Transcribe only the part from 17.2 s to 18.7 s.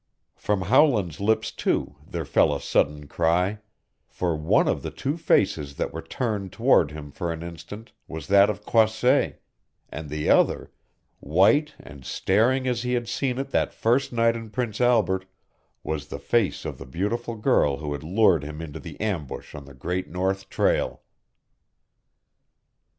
girl who had lured him